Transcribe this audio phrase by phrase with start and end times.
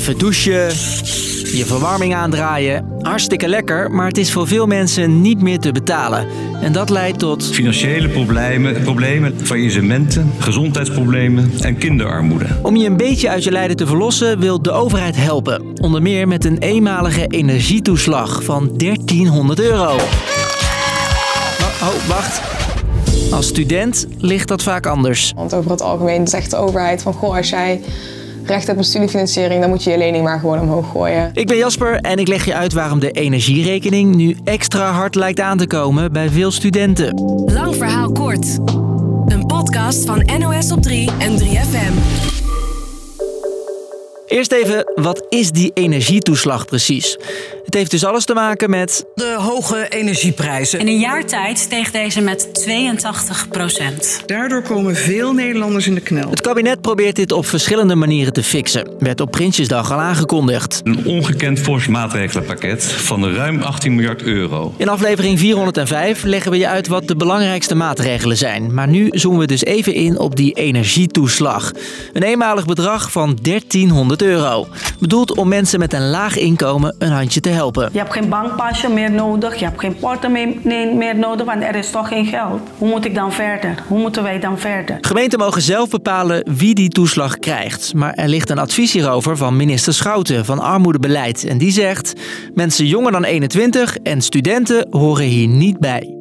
[0.00, 0.68] Even douchen,
[1.56, 2.84] je verwarming aandraaien.
[3.00, 6.26] Hartstikke lekker, maar het is voor veel mensen niet meer te betalen.
[6.60, 12.46] En dat leidt tot Financiële problemen, problemen, faillissementen, gezondheidsproblemen en kinderarmoede.
[12.62, 15.62] Om je een beetje uit je lijden te verlossen wil de overheid helpen.
[15.80, 19.94] Onder meer met een eenmalige energietoeslag van 1300 euro.
[19.94, 20.02] Oh,
[21.82, 22.40] oh, wacht.
[23.32, 25.32] Als student ligt dat vaak anders.
[25.36, 27.80] Want over het algemeen zegt de overheid van goh, als jij
[28.50, 31.30] recht hebt op studiefinanciering, dan moet je je lening maar gewoon omhoog gooien.
[31.34, 35.40] Ik ben Jasper en ik leg je uit waarom de energierekening nu extra hard lijkt
[35.40, 37.14] aan te komen bij veel studenten.
[37.46, 38.58] Lang verhaal kort.
[39.26, 41.92] Een podcast van NOS op 3 en 3FM.
[44.26, 47.18] Eerst even, wat is die energietoeslag precies?
[47.70, 50.78] Het heeft dus alles te maken met De hoge energieprijzen.
[50.78, 54.22] In een jaar tijd steeg deze met 82 procent.
[54.26, 56.30] Daardoor komen veel Nederlanders in de knel.
[56.30, 58.90] Het kabinet probeert dit op verschillende manieren te fixen.
[58.98, 60.80] Werd op Prinsjesdag al aangekondigd.
[60.84, 64.74] Een ongekend fors maatregelenpakket van ruim 18 miljard euro.
[64.76, 68.74] In aflevering 405 leggen we je uit wat de belangrijkste maatregelen zijn.
[68.74, 71.72] Maar nu zoomen we dus even in op die energietoeslag.
[72.12, 74.66] Een eenmalig bedrag van 1300 euro.
[74.98, 77.58] Bedoeld om mensen met een laag inkomen een handje te helpen.
[77.92, 81.90] Je hebt geen bankpasje meer nodig, je hebt geen portemonnee meer nodig, want er is
[81.90, 82.60] toch geen geld.
[82.78, 83.74] Hoe moet ik dan verder?
[83.88, 84.98] Hoe moeten wij dan verder?
[85.00, 87.94] Gemeenten mogen zelf bepalen wie die toeslag krijgt.
[87.94, 91.44] Maar er ligt een advies hierover van minister Schouten van Armoedebeleid.
[91.44, 92.12] En die zegt:
[92.54, 96.14] mensen jonger dan 21 en studenten horen hier niet bij.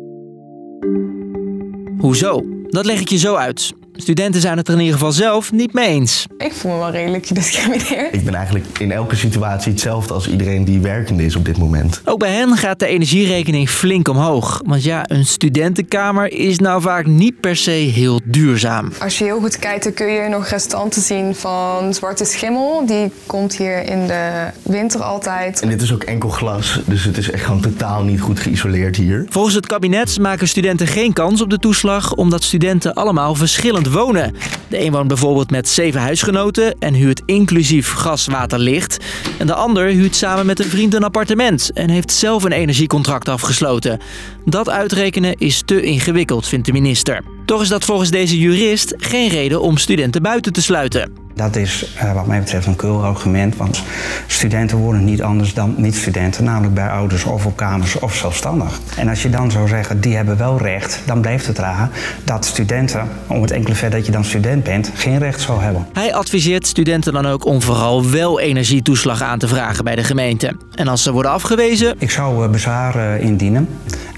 [1.99, 2.43] Hoezo?
[2.67, 3.73] Dat leg ik je zo uit.
[4.01, 6.25] Studenten zijn het er in ieder geval zelf niet mee eens.
[6.37, 8.13] Ik voel me wel redelijk gediscrimineerd.
[8.13, 12.01] Ik ben eigenlijk in elke situatie hetzelfde als iedereen die werkende is op dit moment.
[12.05, 14.61] Ook bij hen gaat de energierekening flink omhoog.
[14.65, 18.91] Want ja, een studentenkamer is nou vaak niet per se heel duurzaam.
[18.99, 22.85] Als je heel goed kijkt, dan kun je nog restanten zien van zwarte schimmel.
[22.85, 25.61] Die komt hier in de winter altijd.
[25.61, 28.95] En dit is ook enkel glas, dus het is echt gewoon totaal niet goed geïsoleerd
[28.95, 29.25] hier.
[29.29, 34.35] Volgens het kabinet maken studenten geen kans op de toeslag omdat studenten allemaal verschillend wonen.
[34.67, 38.97] De een woont bijvoorbeeld met zeven huisgenoten en huurt inclusief gas, water, licht.
[39.37, 43.29] En de ander huurt samen met een vriend een appartement en heeft zelf een energiecontract
[43.29, 43.99] afgesloten.
[44.45, 47.23] Dat uitrekenen is te ingewikkeld, vindt de minister.
[47.45, 51.18] Toch is dat volgens deze jurist geen reden om studenten buiten te sluiten.
[51.39, 53.83] Dat is eh, wat mij betreft een cool argument, want
[54.27, 58.79] studenten worden niet anders dan niet-studenten, namelijk bij ouders of op kamers of zelfstandig.
[58.97, 61.89] En als je dan zou zeggen, die hebben wel recht, dan blijft het raar
[62.23, 65.87] dat studenten, om het enkele feit dat je dan student bent, geen recht zou hebben.
[65.93, 70.55] Hij adviseert studenten dan ook om vooral wel energietoeslag aan te vragen bij de gemeente.
[70.75, 73.69] En als ze worden afgewezen, Ik zou eh, bezwaar eh, indienen.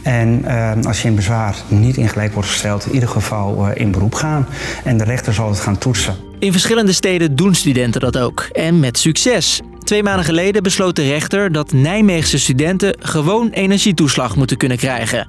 [0.04, 0.46] En
[0.86, 4.48] als je in bezwaar niet in gelijk wordt gesteld, in ieder geval in beroep gaan.
[4.84, 6.30] En de rechter zal het gaan toetsen.
[6.42, 8.42] In verschillende steden doen studenten dat ook.
[8.52, 9.62] En met succes.
[9.84, 15.28] Twee maanden geleden besloot de rechter dat Nijmeegse studenten gewoon energietoeslag moeten kunnen krijgen.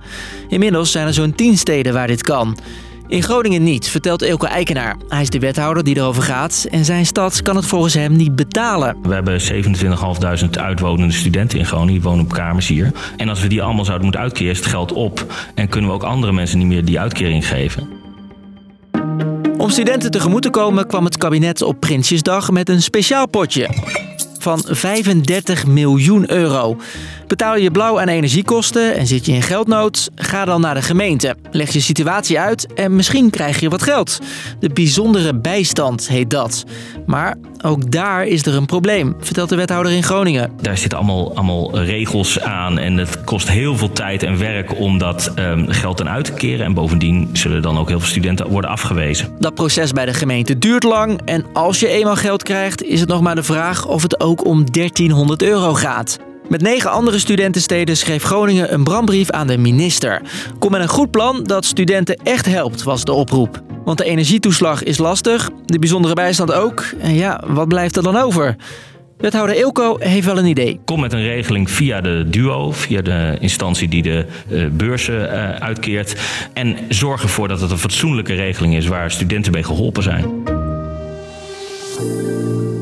[0.48, 2.58] Inmiddels zijn er zo'n 10 steden waar dit kan.
[3.08, 4.96] In Groningen niet, vertelt Eelco Eikenaar.
[5.08, 8.36] Hij is de wethouder die erover gaat en zijn stad kan het volgens hem niet
[8.36, 8.96] betalen.
[9.02, 9.40] We hebben
[10.44, 12.92] 27.500 uitwonende studenten in Groningen, die wonen op kamers hier.
[13.16, 15.26] En als we die allemaal zouden moeten uitkeren, is het geld op.
[15.54, 18.01] En kunnen we ook andere mensen niet meer die uitkering geven.
[19.62, 23.68] Om studenten tegemoet te komen kwam het kabinet op Prinsjesdag met een speciaal potje
[24.38, 26.76] van 35 miljoen euro.
[27.32, 30.10] Betaal je blauw aan energiekosten en zit je in geldnood?
[30.14, 31.36] Ga dan naar de gemeente.
[31.50, 34.18] Leg je situatie uit en misschien krijg je wat geld.
[34.60, 36.64] De bijzondere bijstand heet dat.
[37.06, 40.52] Maar ook daar is er een probleem, vertelt de wethouder in Groningen.
[40.60, 44.98] Daar zitten allemaal, allemaal regels aan en het kost heel veel tijd en werk om
[44.98, 46.66] dat ehm, geld dan uit te keren.
[46.66, 49.28] En bovendien zullen dan ook heel veel studenten worden afgewezen.
[49.38, 53.08] Dat proces bij de gemeente duurt lang en als je eenmaal geld krijgt, is het
[53.08, 56.18] nog maar de vraag of het ook om 1300 euro gaat.
[56.52, 60.22] Met negen andere studentensteden schreef Groningen een brandbrief aan de minister.
[60.58, 63.62] Kom met een goed plan dat studenten echt helpt, was de oproep.
[63.84, 66.84] Want de energietoeslag is lastig, de bijzondere bijstand ook.
[67.00, 68.56] En ja, wat blijft er dan over?
[69.18, 70.80] Wethouder Ilko heeft wel een idee.
[70.84, 75.62] Kom met een regeling via de DUO, via de instantie die de eh, beurzen eh,
[75.62, 76.16] uitkeert.
[76.52, 80.41] En zorg ervoor dat het een fatsoenlijke regeling is waar studenten mee geholpen zijn.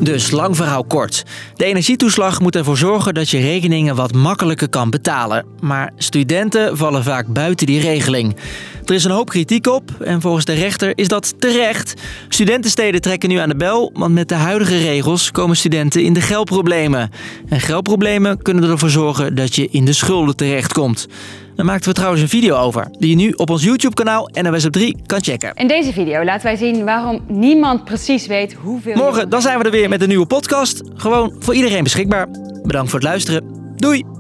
[0.01, 1.25] Dus lang verhaal kort.
[1.55, 5.47] De energietoeslag moet ervoor zorgen dat je rekeningen wat makkelijker kan betalen.
[5.61, 8.37] Maar studenten vallen vaak buiten die regeling.
[8.85, 11.95] Er is een hoop kritiek op en volgens de rechter is dat terecht.
[12.29, 16.21] Studentensteden trekken nu aan de bel, want met de huidige regels komen studenten in de
[16.21, 17.11] geldproblemen.
[17.49, 21.09] En geldproblemen kunnen ervoor zorgen dat je in de schulden terechtkomt.
[21.61, 24.73] Daar maakten we trouwens een video over, die je nu op ons YouTube-kanaal NOS op
[24.73, 25.55] 3 kan checken.
[25.55, 28.95] In deze video laten wij zien waarom niemand precies weet hoeveel...
[28.97, 30.83] Morgen dan zijn we er weer met een nieuwe podcast.
[30.95, 32.29] Gewoon voor iedereen beschikbaar.
[32.63, 33.45] Bedankt voor het luisteren.
[33.77, 34.20] Doei!